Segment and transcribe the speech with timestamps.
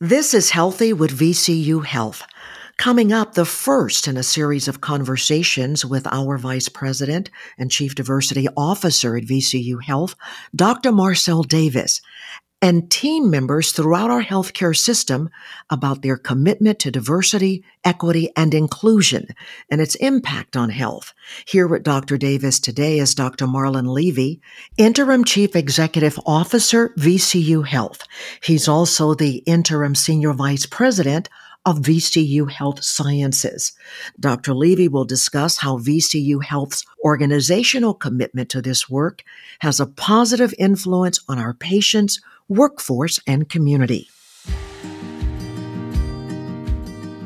[0.00, 2.22] This is Healthy with VCU Health.
[2.76, 7.94] Coming up, the first in a series of conversations with our Vice President and Chief
[7.94, 10.14] Diversity Officer at VCU Health,
[10.54, 10.92] Dr.
[10.92, 12.02] Marcel Davis,
[12.66, 15.30] and team members throughout our healthcare system
[15.70, 19.28] about their commitment to diversity, equity, and inclusion
[19.70, 21.14] and its impact on health.
[21.46, 22.18] Here with Dr.
[22.18, 23.46] Davis today is Dr.
[23.46, 24.40] Marlon Levy,
[24.76, 28.02] Interim Chief Executive Officer, VCU Health.
[28.42, 31.28] He's also the Interim Senior Vice President
[31.66, 33.72] of VCU Health Sciences.
[34.18, 34.54] Dr.
[34.54, 39.24] Levy will discuss how VCU Health's organizational commitment to this work
[39.58, 44.08] has a positive influence on our patients, workforce, and community.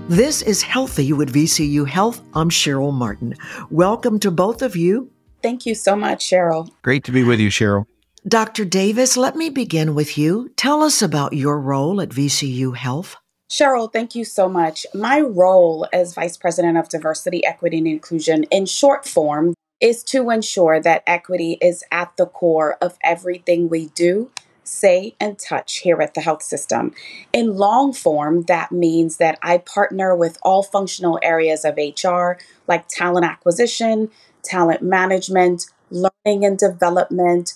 [0.08, 2.20] This is Healthy with VCU Health.
[2.34, 3.36] I'm Cheryl Martin.
[3.70, 5.10] Welcome to both of you.
[5.42, 6.68] Thank you so much, Cheryl.
[6.82, 7.86] Great to be with you, Cheryl.
[8.26, 8.64] Dr.
[8.64, 10.50] Davis, let me begin with you.
[10.56, 13.16] Tell us about your role at VCU Health.
[13.50, 14.86] Cheryl, thank you so much.
[14.94, 20.30] My role as Vice President of Diversity, Equity, and Inclusion, in short form, is to
[20.30, 24.30] ensure that equity is at the core of everything we do
[24.62, 26.92] say, and touch here at the health system.
[27.32, 32.86] In long form, that means that I partner with all functional areas of HR, like
[32.86, 34.10] talent acquisition,
[34.44, 37.54] talent management, learning and development,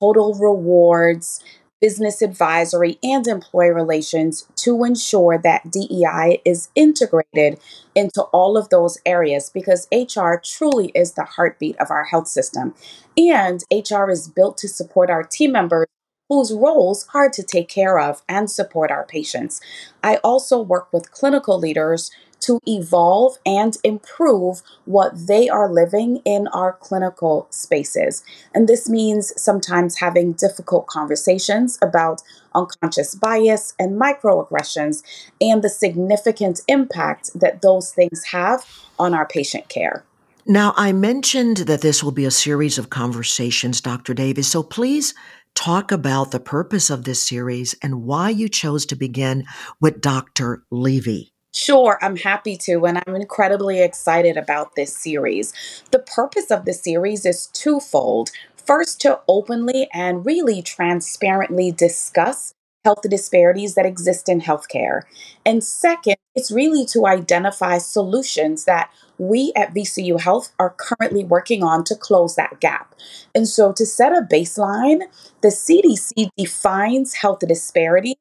[0.00, 1.42] total rewards,
[1.86, 7.60] business advisory, and employee relations to ensure that DEI is integrated
[7.94, 12.74] into all of those areas because HR truly is the heartbeat of our health system.
[13.16, 15.86] And HR is built to support our team members
[16.28, 19.60] whose roles are to take care of and support our patients.
[20.02, 26.46] I also work with clinical leaders to evolve and improve what they are living in
[26.48, 28.22] our clinical spaces.
[28.54, 32.22] And this means sometimes having difficult conversations about
[32.54, 35.02] unconscious bias and microaggressions
[35.40, 38.64] and the significant impact that those things have
[38.98, 40.04] on our patient care.
[40.46, 44.14] Now, I mentioned that this will be a series of conversations, Dr.
[44.14, 45.12] Davis, so please
[45.56, 49.44] talk about the purpose of this series and why you chose to begin
[49.80, 50.62] with Dr.
[50.70, 51.32] Levy.
[51.56, 55.54] Sure, I'm happy to, and I'm incredibly excited about this series.
[55.90, 58.30] The purpose of the series is twofold.
[58.56, 62.52] First, to openly and really transparently discuss
[62.84, 65.04] health disparities that exist in healthcare.
[65.46, 71.62] And second, it's really to identify solutions that we at VCU Health are currently working
[71.62, 72.94] on to close that gap.
[73.34, 75.04] And so, to set a baseline,
[75.40, 78.18] the CDC defines health disparity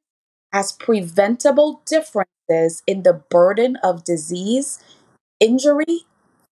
[0.54, 1.82] as preventable
[2.50, 4.80] in the burden of disease,
[5.40, 6.06] injury,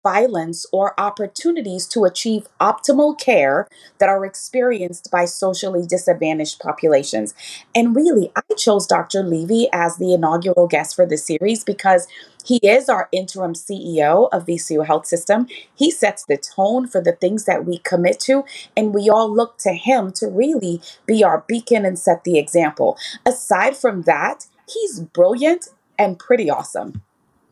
[0.04, 3.68] violence, or opportunities to achieve optimal care
[4.00, 7.34] that are experienced by socially disadvantaged populations.
[7.74, 9.24] And really, I chose Dr.
[9.24, 12.06] Levy as the inaugural guest for this series because
[12.44, 15.48] he is our interim CEO of VCU Health System.
[15.74, 18.44] He sets the tone for the things that we commit to,
[18.76, 22.98] and we all look to him to really be our beacon and set the example.
[23.26, 27.02] Aside from that, he's brilliant and pretty awesome.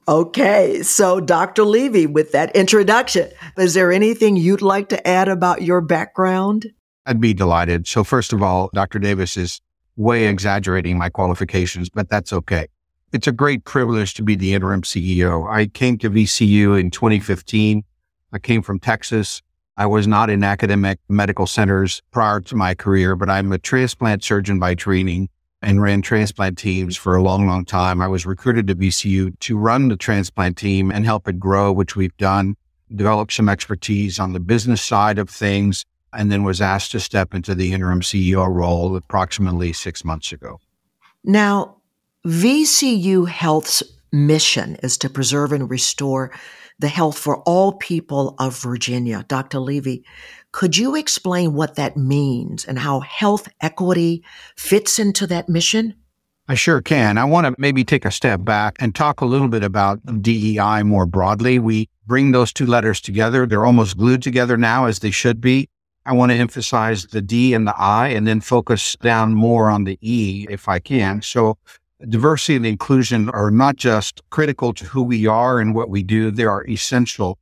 [0.07, 1.63] Okay, so Dr.
[1.63, 6.71] Levy, with that introduction, is there anything you'd like to add about your background?
[7.05, 7.87] I'd be delighted.
[7.87, 8.99] So, first of all, Dr.
[8.99, 9.61] Davis is
[9.95, 12.67] way exaggerating my qualifications, but that's okay.
[13.13, 15.49] It's a great privilege to be the interim CEO.
[15.49, 17.83] I came to VCU in 2015.
[18.33, 19.41] I came from Texas.
[19.77, 24.23] I was not in academic medical centers prior to my career, but I'm a transplant
[24.23, 25.29] surgeon by training
[25.61, 28.01] and ran transplant teams for a long, long time.
[28.01, 31.95] I was recruited to VCU to run the transplant team and help it grow, which
[31.95, 32.55] we've done,
[32.93, 37.33] developed some expertise on the business side of things, and then was asked to step
[37.33, 40.59] into the interim CEO role approximately six months ago.
[41.23, 41.77] Now,
[42.25, 46.31] VCU Health's mission is to preserve and restore
[46.79, 49.23] the health for all people of Virginia.
[49.27, 49.59] Dr.
[49.59, 50.03] Levy,
[50.51, 54.23] could you explain what that means and how health equity
[54.55, 55.95] fits into that mission?
[56.47, 57.17] I sure can.
[57.17, 60.83] I want to maybe take a step back and talk a little bit about DEI
[60.83, 61.59] more broadly.
[61.59, 63.45] We bring those two letters together.
[63.45, 65.69] They're almost glued together now, as they should be.
[66.05, 69.83] I want to emphasize the D and the I and then focus down more on
[69.83, 71.21] the E if I can.
[71.21, 71.57] So
[72.09, 76.31] diversity and inclusion are not just critical to who we are and what we do,
[76.31, 77.37] they are essential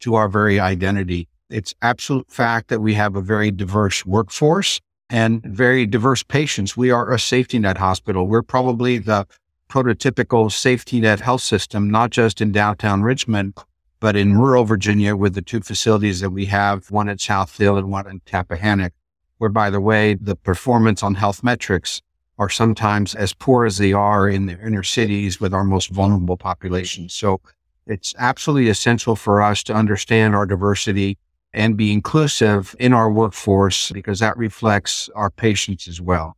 [0.00, 1.28] to our very identity.
[1.50, 5.54] It's absolute fact that we have a very diverse workforce and mm-hmm.
[5.54, 6.76] very diverse patients.
[6.76, 8.26] We are a safety net hospital.
[8.26, 9.26] We're probably the
[9.70, 13.54] prototypical safety net health system, not just in downtown Richmond,
[14.00, 17.76] but in rural Virginia with the two facilities that we have, one at South Hill
[17.76, 18.92] and one in Tappahannock,
[19.38, 22.02] where by the way, the performance on health metrics
[22.38, 26.36] are sometimes as poor as they are in the inner cities with our most vulnerable
[26.36, 27.12] populations.
[27.12, 27.40] So
[27.86, 31.18] it's absolutely essential for us to understand our diversity
[31.52, 36.36] and be inclusive in our workforce because that reflects our patients as well.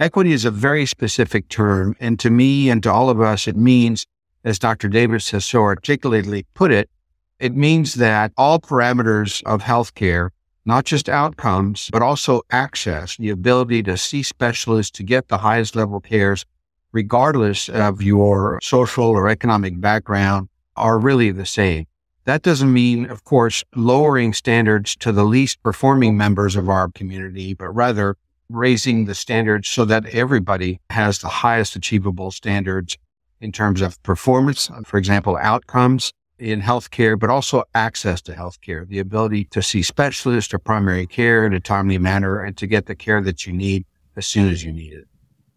[0.00, 1.96] Equity is a very specific term.
[2.00, 4.06] And to me and to all of us, it means,
[4.44, 4.88] as Dr.
[4.88, 6.90] Davis has so articulately put it,
[7.38, 10.30] it means that all parameters of healthcare,
[10.64, 15.76] not just outcomes, but also access, the ability to see specialists to get the highest
[15.76, 16.44] level cares,
[16.92, 21.86] regardless of your social or economic background, are really the same.
[22.24, 27.52] That doesn't mean, of course, lowering standards to the least performing members of our community,
[27.52, 28.16] but rather
[28.48, 32.96] raising the standards so that everybody has the highest achievable standards
[33.40, 38.98] in terms of performance, for example, outcomes in healthcare, but also access to healthcare, the
[38.98, 42.94] ability to see specialists or primary care in a timely manner and to get the
[42.94, 43.84] care that you need
[44.16, 45.06] as soon as you need it.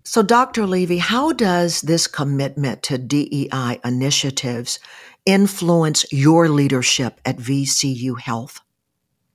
[0.09, 0.65] So, Dr.
[0.65, 4.79] Levy, how does this commitment to DEI initiatives
[5.25, 8.61] influence your leadership at VCU Health?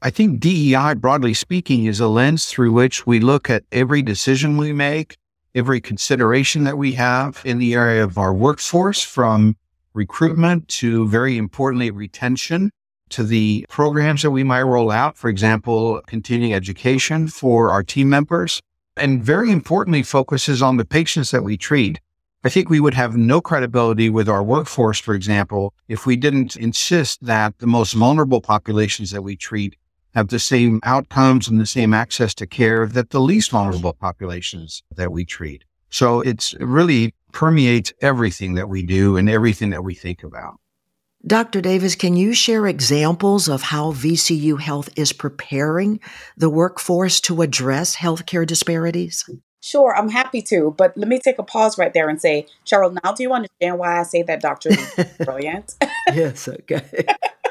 [0.00, 4.56] I think DEI, broadly speaking, is a lens through which we look at every decision
[4.56, 5.18] we make,
[5.54, 9.56] every consideration that we have in the area of our workforce, from
[9.92, 12.70] recruitment to very importantly, retention
[13.10, 15.18] to the programs that we might roll out.
[15.18, 18.62] For example, continuing education for our team members
[18.96, 22.00] and very importantly, focuses on the patients that we treat.
[22.44, 26.56] I think we would have no credibility with our workforce, for example, if we didn't
[26.56, 29.76] insist that the most vulnerable populations that we treat
[30.14, 34.82] have the same outcomes and the same access to care that the least vulnerable populations
[34.94, 35.64] that we treat.
[35.88, 40.58] So it's really permeates everything that we do and everything that we think about.
[41.24, 41.60] Dr.
[41.60, 46.00] Davis, can you share examples of how VCU Health is preparing
[46.36, 49.28] the workforce to address healthcare disparities?
[49.60, 52.98] Sure, I'm happy to, but let me take a pause right there and say, Cheryl,
[53.04, 54.70] now do you understand why I say that Dr.
[54.70, 55.76] is brilliant?
[56.08, 57.06] yes, okay.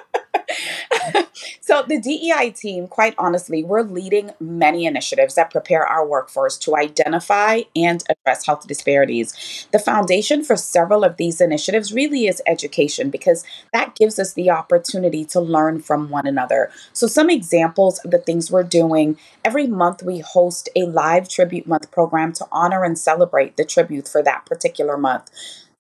[1.62, 6.76] So, the DEI team, quite honestly, we're leading many initiatives that prepare our workforce to
[6.76, 9.68] identify and address health disparities.
[9.72, 13.44] The foundation for several of these initiatives really is education because
[13.74, 16.72] that gives us the opportunity to learn from one another.
[16.94, 21.68] So, some examples of the things we're doing every month, we host a live tribute
[21.68, 25.32] month program to honor and celebrate the tribute for that particular month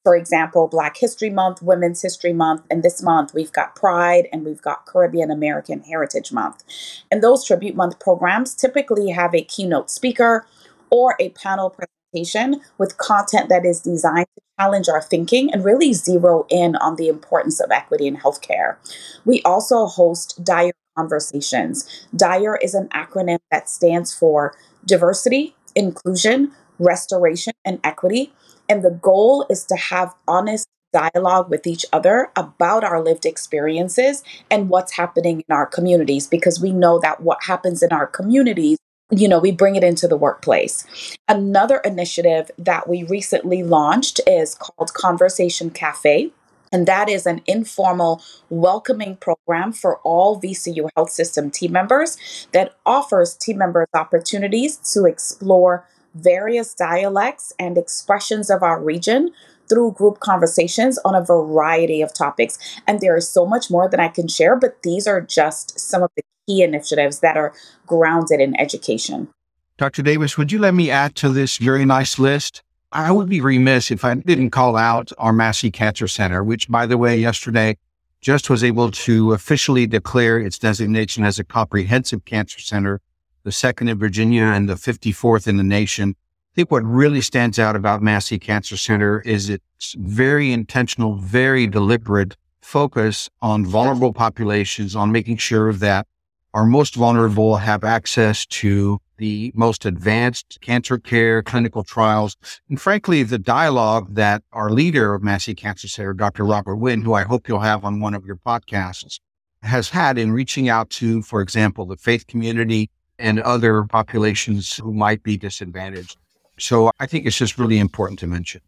[0.03, 4.43] for example, Black History Month, Women's History Month, and this month we've got Pride and
[4.43, 6.63] we've got Caribbean American Heritage Month.
[7.11, 10.47] And those Tribute Month programs typically have a keynote speaker
[10.89, 15.93] or a panel presentation with content that is designed to challenge our thinking and really
[15.93, 18.77] zero in on the importance of equity in healthcare.
[19.23, 22.07] We also host DIRE conversations.
[22.15, 24.55] DIRE is an acronym that stands for
[24.85, 26.51] diversity, inclusion,
[26.81, 28.33] restoration, and equity.
[28.67, 34.23] And the goal is to have honest dialogue with each other about our lived experiences
[34.49, 38.77] and what's happening in our communities because we know that what happens in our communities
[39.13, 40.85] you know, we bring it into the workplace.
[41.27, 46.31] Another initiative that we recently launched is called Conversation Cafe.
[46.71, 52.75] And that is an informal welcoming program for all VCU Health System team members that
[52.85, 55.85] offers team members opportunities to explore
[56.15, 59.31] various dialects and expressions of our region
[59.69, 62.59] through group conversations on a variety of topics.
[62.87, 66.03] And there is so much more that I can share, but these are just some
[66.03, 67.53] of the key initiatives that are
[67.87, 69.29] grounded in education.
[69.77, 70.01] Dr.
[70.01, 72.61] Davis, would you let me add to this very nice list?
[72.91, 76.85] I would be remiss if I didn't call out our Massey Cancer Center, which, by
[76.85, 77.77] the way, yesterday
[78.19, 83.01] just was able to officially declare its designation as a comprehensive cancer center
[83.43, 86.15] the second in Virginia and the 54th in the nation.
[86.53, 91.65] I think what really stands out about Massey Cancer Center is its very intentional, very
[91.67, 96.07] deliberate focus on vulnerable populations, on making sure that
[96.53, 102.35] our most vulnerable have access to the most advanced cancer care, clinical trials,
[102.69, 106.43] and frankly, the dialogue that our leader of Massey Cancer Center, Dr.
[106.43, 109.19] Robert Winn, who I hope you'll have on one of your podcasts,
[109.61, 112.89] has had in reaching out to, for example, the faith community,
[113.21, 116.17] and other populations who might be disadvantaged.
[116.59, 118.61] So I think it's just really important to mention.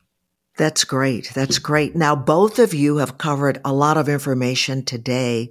[0.57, 1.31] That's great.
[1.33, 1.95] That's great.
[1.95, 5.49] Now, both of you have covered a lot of information today.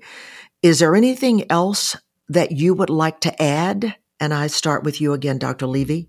[0.63, 1.97] Is there anything else
[2.29, 3.97] that you would like to add?
[4.21, 5.67] And I start with you again, Dr.
[5.67, 6.09] Levy.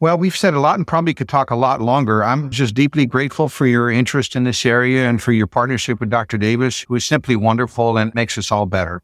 [0.00, 2.24] Well, we've said a lot and probably could talk a lot longer.
[2.24, 6.10] I'm just deeply grateful for your interest in this area and for your partnership with
[6.10, 6.36] Dr.
[6.36, 9.02] Davis, who is simply wonderful and makes us all better.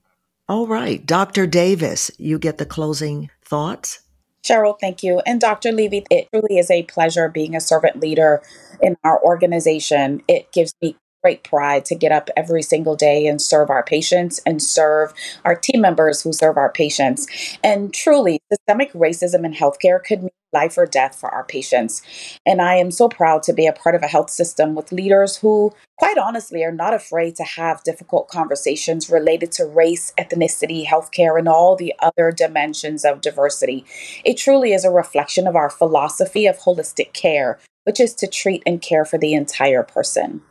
[0.51, 1.07] All right.
[1.07, 1.47] Dr.
[1.47, 4.01] Davis, you get the closing thoughts.
[4.43, 5.23] Cheryl, thank you.
[5.25, 5.71] And Dr.
[5.71, 8.43] Levy, it truly is a pleasure being a servant leader
[8.83, 10.25] in our organization.
[10.27, 14.41] It gives me great pride to get up every single day and serve our patients
[14.47, 15.13] and serve
[15.45, 17.27] our team members who serve our patients.
[17.63, 22.03] And truly, systemic racism in healthcare could mean life or death for our patients.
[22.45, 25.37] And I am so proud to be a part of a health system with leaders
[25.37, 31.39] who, quite honestly, are not afraid to have difficult conversations related to race, ethnicity, healthcare,
[31.39, 33.85] and all the other dimensions of diversity.
[34.25, 38.63] It truly is a reflection of our philosophy of holistic care, which is to treat
[38.67, 40.43] and care for the entire person.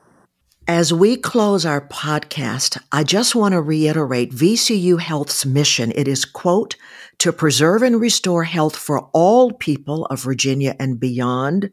[0.69, 5.91] As we close our podcast, I just want to reiterate VCU Health's mission.
[5.95, 6.75] It is, quote,
[7.17, 11.71] to preserve and restore health for all people of Virginia and beyond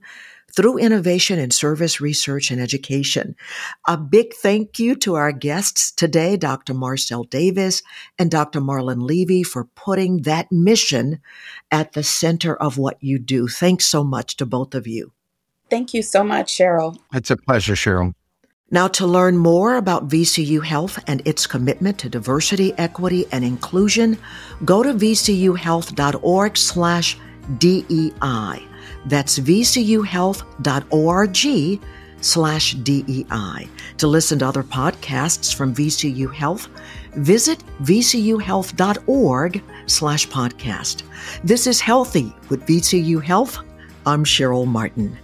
[0.50, 3.36] through innovation in service, research, and education.
[3.86, 6.72] A big thank you to our guests today, Dr.
[6.72, 7.82] Marcel Davis
[8.18, 8.62] and Dr.
[8.62, 11.20] Marlon Levy, for putting that mission
[11.70, 13.46] at the center of what you do.
[13.46, 15.12] Thanks so much to both of you.
[15.68, 16.98] Thank you so much, Cheryl.
[17.12, 18.14] It's a pleasure, Cheryl.
[18.68, 24.18] Now, to learn more about VCU Health and its commitment to diversity, equity, and inclusion,
[24.64, 27.16] go to vcuhealth.org slash
[27.58, 28.66] DEI.
[29.06, 31.80] That's vcuhealth.org
[32.20, 33.68] slash DEI.
[33.98, 36.66] To listen to other podcasts from VCU Health,
[37.12, 41.02] visit vcuhealth.org slash podcast.
[41.44, 43.58] This is Healthy with VCU Health.
[44.04, 45.16] I'm Cheryl Martin.